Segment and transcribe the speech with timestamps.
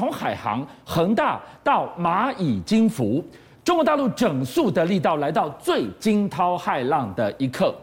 [0.00, 3.22] 从海航、恒大到蚂蚁金服，
[3.62, 7.74] 中国大陆整肃的力道来到最惊涛骇浪的一刻。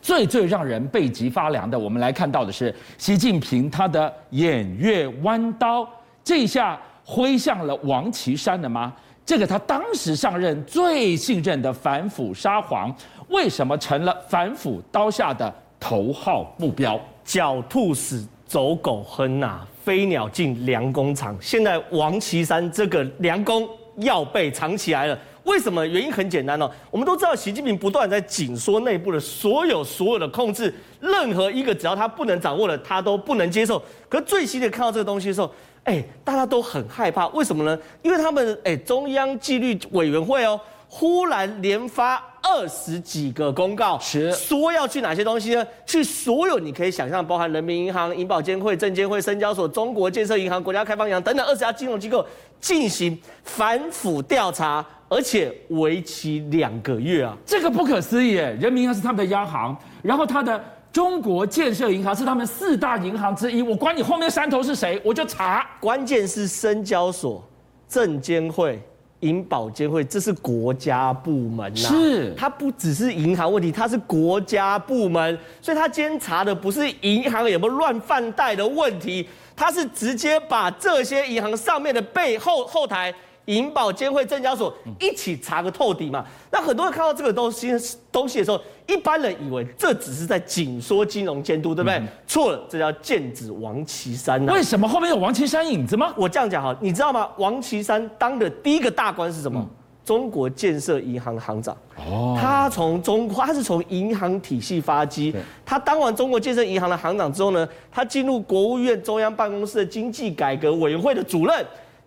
[0.00, 5.86] 最最让人背脊发凉的，我们来看到的是习近平他的偃月弯刀，
[6.24, 8.90] 这一下挥向了王岐山了吗？
[9.26, 12.90] 这个他当时上任最信任的反腐沙皇，
[13.28, 16.98] 为什么成了反腐刀下的头号目标？
[17.26, 21.36] 狡兔死，走狗烹啊，飞鸟尽，良弓藏。
[21.40, 25.16] 现在王岐山这个良弓要被藏起来了。
[25.44, 25.86] 为什么？
[25.86, 33.80] 原因很简单哦，我们都知道习近平不断在紧缩内部的所有所有的控制，任何一个只要他不能掌握的，他都不能接受。
[34.08, 35.48] 可最新的看到这个东西的时候，
[35.86, 37.78] 哎，大家都很害怕，为什么呢？
[38.02, 45.64] 因为他们哎，中央纪律委员会哦，忽然连发二十几个公告，是说要去哪些东西呢？
[45.86, 52.26] 去所有你可以想象，包含人民银行、银保监会、证监会、深交所、中国建设银行、国家开发银行等等二十家金融机构
[52.60, 57.36] 进行反腐调查，而且为期两个月啊！
[57.46, 60.60] 这个不可思议，人民银行是他们的央行，然后他的。
[60.96, 65.62] 中国建设银行是他们四大银行之一，我管你后面山头是谁，我就查。
[65.78, 67.46] 关键是深交所、
[67.86, 68.82] 证监会、
[69.20, 71.80] 银保监会，这是国家部门呐。
[71.80, 83.14] 是，它不只是银行问题，它是国家部门，所以它监查的不是银行有没有乱放贷的问题，它是直接把这些银行上面的背后后台。
[83.46, 86.24] 银保监会、证交所一起查个透底嘛？
[86.50, 87.72] 那很多人看到这个东西
[88.12, 92.02] 东西的时候，一般人以为这只是在紧缩金融监督，对不对？
[92.26, 94.52] 错了，这叫剑指王岐山呐。
[94.52, 96.12] 为什么后面有王岐山影子吗？
[96.16, 97.28] 我这样讲哈，你知道吗？
[97.38, 99.64] 王岐山当的第一个大官是什么？
[100.04, 101.76] 中国建设银行行长。
[101.96, 102.36] 哦。
[102.40, 105.34] 他从中，他是从银行体系发迹。
[105.64, 111.64] 他当完中国建设银行的行长之后呢，他进入国务院中央办公室的经济改革委员会的主任。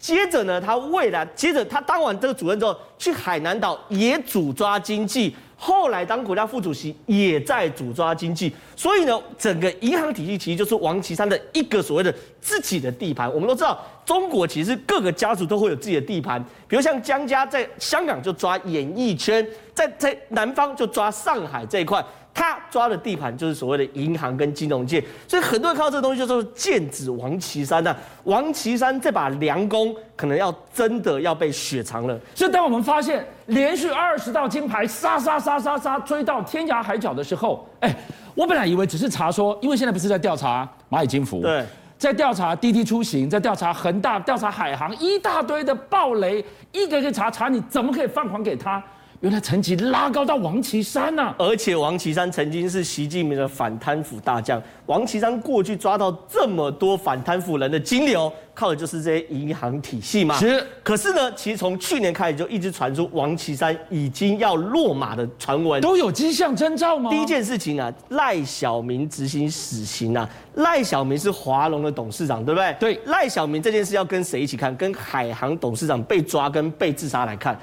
[0.00, 13.30] 接着呢，他未来接着他当完这个主任之后，去海南岛也主抓经济，后来当国家副主席也在主抓经济，所以呢，整个银行体系其实就是王岐山的一个所谓的自己的地盘。
[13.30, 22.02] 我们都知道，中国其实各个家族都会有自己的地盘，比如像江家在香港就抓演艺圈，在在南方就抓上海这一块。
[22.32, 27.94] 他抓的地盘就是所谓的银行跟金融界，所以很多人看到这个东西就说剑指王岐山呐。
[28.24, 32.18] 王岐山这把良弓可能要真的要被雪藏了。
[32.34, 37.94] 所以当我们发现连续二十道金牌杀杀杀杀杀追到天涯海角的时候，哎，
[38.34, 41.64] 我本来以为只是查说，因为现在不是在调查蚂蚁金服，对，
[41.98, 48.82] 在调查滴滴出行，在调查恒大，调查海航，一大堆的暴雷，一个一个查查，你怎么可以放款给他？
[49.20, 54.60] 原来层级拉高到王岐山呐、啊，而且王岐山曾经是习近平的反贪腐大将。
[54.86, 60.38] 王岐山过去抓到这么多反贪腐人的金流，靠的就是这些银行体系嘛。
[60.38, 60.66] 是。
[60.82, 67.10] 可是呢，其实从去年开始就一直传出王岐山已经要落马的传闻，都有迹象征兆吗？
[67.10, 70.26] 第一件事情啊，赖小明执行死刑啊。
[70.54, 72.74] 赖小明是华龙的董事长，对不对？
[72.80, 73.00] 对。
[73.04, 74.74] 赖小明这件事要跟谁一起看？
[74.78, 77.54] 跟海航董事长被抓跟被自杀来看。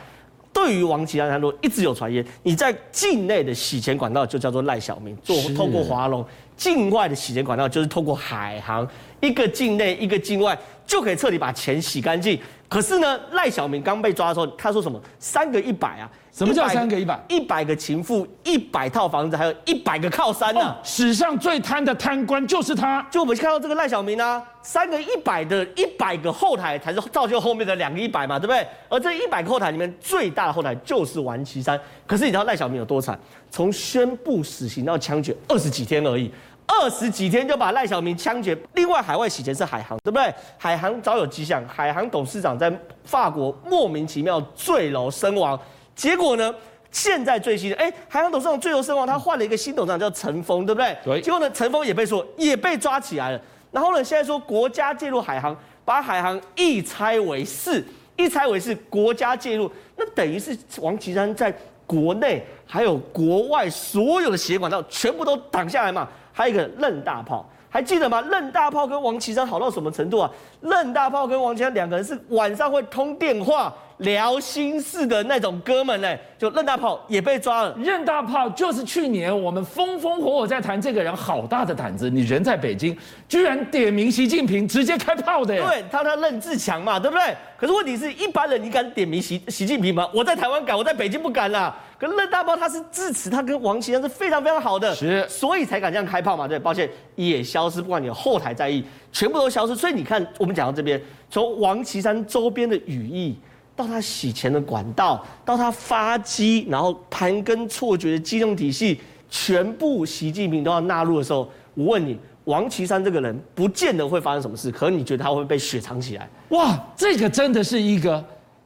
[0.67, 6.21] 对于王岐山他说一直有传言，你在境内的洗钱管道就叫做赖小民，做透过华龙；
[6.57, 8.85] 境外的洗钱管道就是透过海航，
[9.19, 12.39] 一个境内一个境外就可以彻底把钱洗干净。
[12.69, 15.01] 可是呢，赖小民刚被抓的时候，他说什么？
[15.19, 16.09] 三个一百啊。
[16.33, 17.19] 什么叫三个一百？
[17.29, 20.83] 一百个情妇，一百套房子，还有一百个靠山呢、啊哦。
[20.83, 23.01] 史上最贪的贪官就是他。
[23.09, 28.67] 就我们看到这个赖小民啊，三个一百的一百个后台才是造就后面的两个一百嘛，对不对？
[28.89, 31.79] 而这一百个后台里面最大的后台就是王岐山。
[32.05, 33.17] 可是你知道赖小民有多惨？
[33.49, 36.29] 从宣布死刑到枪决二十几天而已，
[36.67, 38.55] 二十几天就把赖小民枪决。
[38.73, 40.33] 另外海外洗钱是海航，对不对？
[40.57, 42.71] 海航早有迹象，海航董事长在
[43.03, 45.59] 法国莫名其妙坠楼身亡。
[45.95, 46.53] 结果呢？
[46.89, 50.97] 现在最新的，哎，海航董事长坠楼身亡，他换了一个新董事长叫陈峰，对不对？
[51.03, 51.21] 对。
[51.21, 53.41] 结果呢，陈峰也被说也被抓起来了。
[53.71, 57.85] 然后呢，现在说国家介入海航，把海航一拆为四，
[58.15, 61.53] 一拆为四，国家介入，那等于是王岐山在
[61.85, 66.07] 国内还有国外所有的血管道全部都挡下来嘛？
[66.37, 68.21] 还有一个任大炮，还记得吗？
[68.21, 70.29] 任大炮跟王岐山好到什么程度啊？
[70.61, 73.73] 任大炮跟王岐山两个人是晚上会通电话。
[73.97, 77.75] 聊心事的那种哥们呢，就任大炮也被抓了。
[77.79, 82.09] 任大炮就是去年我们风风火火在谈这个人，好大的胆子！
[82.09, 82.95] 你人在北京，
[83.27, 85.55] 居然点名习近平，直接开炮的。
[85.55, 87.35] 对，他他任志强嘛，对不对？
[87.57, 90.07] 可是问题是一般人，你敢点名习习近平吗？
[90.13, 91.75] 我在台湾敢，我在北京不敢啦。
[91.99, 96.47] 可是任大炮他是智齿，他跟王岐山是非常非常好的，是，所以才敢这样开炮嘛。
[96.47, 99.75] 对，抱歉，也消失，不管你有后台在意，全部都消失。
[99.75, 101.01] 所以你看，我们讲到这边，
[101.31, 103.35] 从王岐山周边的羽翼，
[103.77, 116.27] 到他洗钱的管道，到他发机，然后盘根错节的金融体系，全部习近平都要纳入的时候，我问你，王岐山这个人，不见得会发生什么事，可是你觉得他会被雪藏起来？
[116.49, 118.23] 哇，这个真的是一个。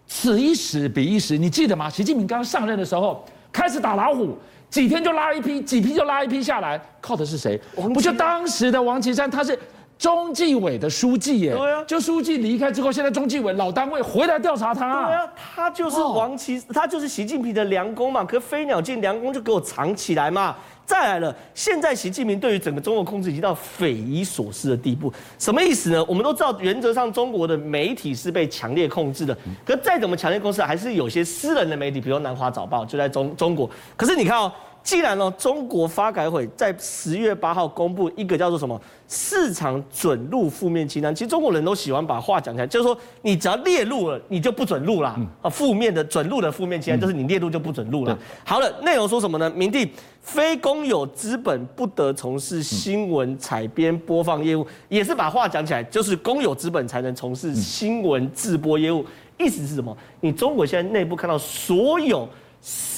[0.08, 1.90] 此一时彼一时，你记得吗？
[1.90, 4.38] 习近平刚上任的时候，开始打老虎，
[4.70, 7.58] 几天就拉一批，几批就拉一批下来，靠的是谁？
[7.94, 9.58] 不就当时的王岐山，他是
[10.02, 11.56] 中纪委的书记耶。
[11.56, 15.06] 对啊，就书记离开之后，现在中纪委老单位回来调查他。
[15.06, 18.26] 对啊，他就是王岐，哦、他就是习近平的良工嘛。
[18.26, 20.56] 可飞鸟进，良工就给我藏起来嘛。
[20.88, 25.14] 再来了，现在习近平对于整个中国控制已经到匪夷所思的地步。
[25.38, 26.04] 什么意思呢？
[26.06, 29.38] 我们都知道，原则上中国的媒体是被强烈控制的。
[29.64, 33.70] 可再怎么强烈控制，还是有些私人的媒体，比如南华早报就在中中国。
[33.96, 34.52] 可是你看哦。
[34.84, 45.16] 既然呢，中国发改委在十月八号公布一个叫做什么市场准入负面清单，其实中国人都喜欢把话讲起来，就是说你只要列入了，你就不准入啦。
[45.42, 48.18] 啊，负面的准入的负面清单，就是你列入就不准入了。
[48.44, 49.50] 好了，内容说什么呢？
[49.52, 49.88] 明定
[50.22, 59.06] 非公有资本不得从事新闻采编播放业务，也是把话讲起来，就是公有资本才能从事新闻制播业务。
[59.38, 59.96] 意思是什么？
[60.22, 62.28] 你中国现在内部看到所有。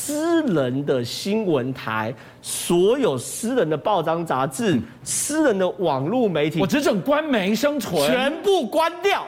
[0.06, 9.26] 私人的新闻台，所有私人的报章杂志，私人的网络媒体，我只准官媒生存，全部关掉。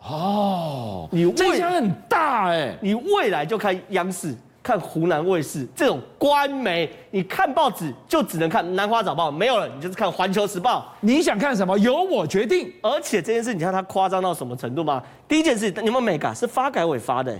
[0.00, 2.74] 哦，你这影响很大哎！
[2.80, 10.90] 你未来就看央视、看湖南卫视这种官媒，你看报纸就只能看《南华早报》，没有了，你就是看《环球时报》。
[11.02, 12.72] 你想看什么，由我决定。
[12.80, 15.02] 而且这件事，你看它夸张到什么程度吗？
[15.28, 17.38] 第一件事，你们没搞，是发改委发的，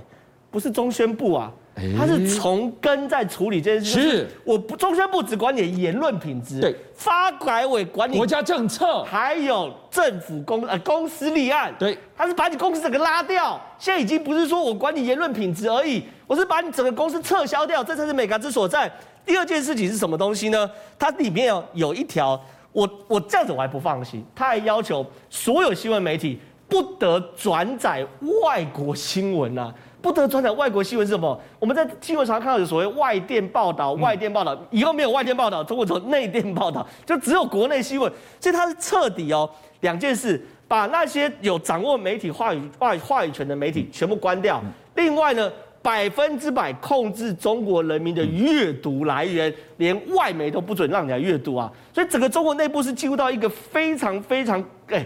[0.50, 1.50] 不是中宣部啊。
[1.98, 4.28] 他是从根在处理这件事，是。
[4.44, 18.90] 我不中宣部只管你的言论品质，对，发改委管你国家政策，还有政府公呃公司立案，对，他是把你公司整个拉掉，现在已经不是说我管你言论品质而已，我是把你整个公司撤销掉，这才是美感之所在。
[19.26, 20.70] 第二件事情是什么东西呢？
[20.96, 26.38] 它里面有有一条，我我这样子我还不放心，他还要求所有新闻媒体
[26.68, 28.06] 不得转载
[28.42, 29.74] 外国新闻啊。
[30.04, 31.40] 不得转载外国新闻是什么？
[31.58, 38.12] 我们在新闻上看到有所谓外电报道，外电报道以后没有外电报道，中国走内电报道，就只有国内新闻。
[38.38, 39.48] 所以它是彻底哦，
[39.80, 44.62] 两件事，把那些有掌握媒体话语话话语权的媒体全部关掉。
[44.94, 51.72] 另外呢，百分之百控制中国人民的阅读来源，连外媒都不准让你来阅读啊。
[51.94, 55.02] 所以整个中国内部是进入到一个非常非常哎。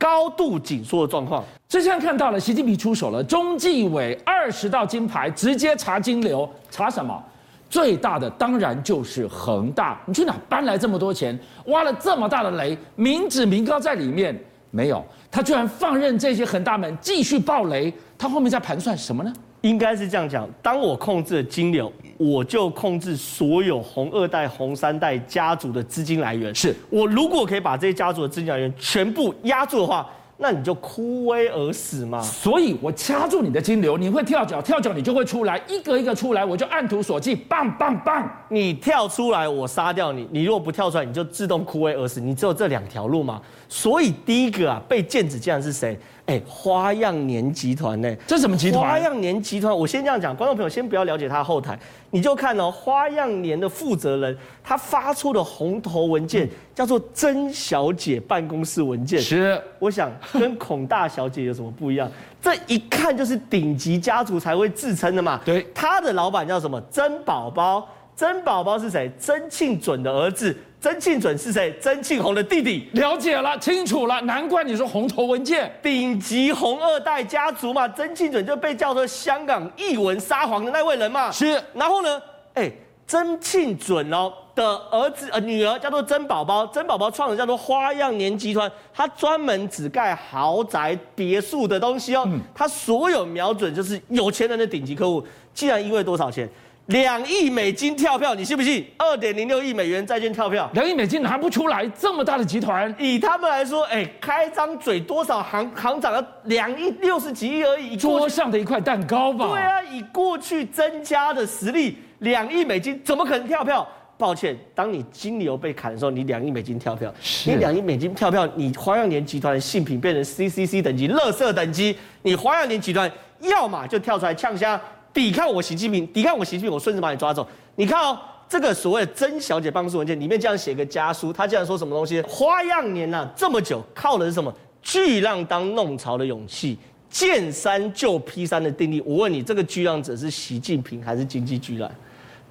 [0.00, 7.22] 高度紧缩的状况，这现在看到了，习近平出手了，中纪委二十道金牌，直接查金流，查什么？
[7.68, 14.34] 最大的当然就是恒大，你去哪搬来这么多钱，挖了这么大的雷，民脂民膏在里面
[14.70, 15.04] 没有？
[15.30, 19.30] 他居然放任这些恒大们继续爆雷，他后面在盘算什么呢？
[19.60, 26.54] 应该是这样讲，当我控制了金流，我就控制所有红二代、红三代家族的资金来源。
[26.54, 30.06] 是我如果可以把这些家族的资金来源全部压住的话，
[30.36, 32.20] 那你就枯萎而死嘛。
[32.20, 38.30] 所以我掐住你的金流，你会跳脚，跳脚你就会出来，一个一个出来，我就按图索骥，棒棒棒！
[38.50, 42.20] 你跳出来，我杀掉你；你如果不跳出来，你就自动枯萎而死。
[42.20, 43.40] 你只有这两条路嘛。
[43.66, 45.98] 所以第一个啊，被剑指竟然是谁？
[46.30, 48.16] 哎，花样年集团呢？
[48.24, 48.80] 这什么集团？
[48.80, 51.76] 花样年集团，我先这样讲，观众朋友先不要了解他后台，
[52.10, 62.08] 你就看哦，花样年的负责人他发出的红头文件叫做“曾小姐办公室文件”，是，我想跟孔大小姐有什么不一样？
[62.40, 65.40] 这一看就是顶级家族才会自称的嘛。
[65.44, 66.80] 对，他的老板叫什么？
[66.92, 69.10] 曾宝宝，曾宝宝是谁？
[69.18, 70.56] 曾庆准的儿子。
[70.80, 71.76] 曾庆准是谁？
[71.78, 72.88] 曾庆红的弟弟。
[72.94, 77.86] 了解了，清楚了，难怪你说红头文件，顶级红二代家族嘛。
[77.88, 81.30] 曾庆准就被叫做香港艺文沙皇的那位人嘛。
[81.30, 81.62] 是。
[81.74, 82.22] 然后呢，
[82.54, 82.72] 哎，
[83.06, 92.26] 曾庆准哦的儿子呃女儿叫做曾宝宝，曾宝宝创的叫做花样年集团，他专门只盖豪宅别墅的东西哦。
[92.54, 95.22] 他所有瞄准就是有钱人的顶级客户。
[95.52, 96.48] 既然因为多少钱？
[96.90, 98.84] 两亿美金跳票，你信不信？
[98.98, 109.48] 二点零六亿美元债券跳票，两亿美金拿不出来，这么大的集团，以他们来说，哎，开张嘴多少行行长要两亿六十几亿而已，桌上的一块蛋糕吧？
[109.48, 113.86] 对啊，以过去增加的实力，两亿美金怎么可能跳票？
[114.18, 117.14] 抱歉，当你金牛被砍的时候，你两亿美金跳票，
[117.46, 124.78] 你两亿美金跳票，你花样年集团的性品变成 CCC 等级、垃圾等级，你花样年集团要么就跳出来呛声。
[125.12, 127.46] 抵抗我习近平，抵抗我习近平，我顺势把你抓走。
[127.76, 132.20] 你看哦，这个所谓曾小姐办公室文件里面这样写个家书，他竟然说什么东西？
[132.22, 134.54] 花样年呐、啊，这么久靠的是什么？
[134.82, 139.00] 巨浪当弄潮的勇气，见山就劈山的定力。
[139.02, 141.90] 我问你，这个巨浪者是习近平还是经济巨浪？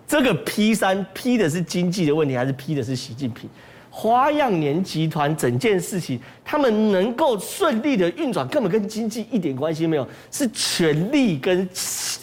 [0.07, 3.49] 这个劈山劈的是经济的问题，还是劈的是习近平？
[3.89, 11.67] 花样年集团整件事情，他们能够顺利的运转，根本跟经济一点关系没有，是权力跟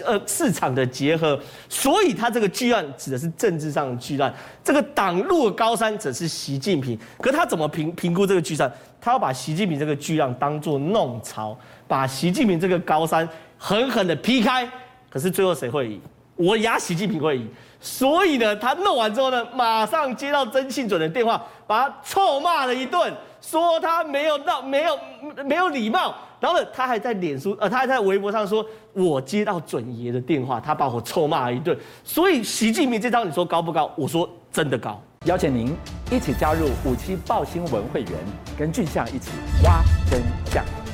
[0.04, 1.38] 呃市场的结合。
[1.68, 4.32] 所以，他这个巨浪指的是政治上的巨浪，
[4.62, 6.98] 这个挡路的高山则是习近平。
[7.18, 8.70] 可他怎么评评估这个巨浪？
[9.00, 11.56] 他要把习近平这个巨浪当作弄潮，
[11.86, 14.68] 把习近平这个高山狠狠的劈开。
[15.10, 16.00] 可是最后谁会赢？
[16.36, 17.48] 我压习近平会赢。
[17.80, 24.98] 所以呢，他弄完之后呢，马上接到曾庆准的电话，把他臭骂了一顿，说他没有到没有
[25.44, 26.14] 没有礼貌。
[26.38, 31.76] 然后呢，他还在脸书呃，他还在微博上说，我接到准爷的电话，他把我臭骂了一顿。
[32.02, 33.90] 所以习近平这张你说高不高？
[33.96, 35.00] 我说真的高。
[35.24, 35.74] 邀请您
[36.10, 38.12] 一起加入五七爆新闻会员，
[38.58, 39.30] 跟俊相一起
[39.64, 40.85] 挖真相。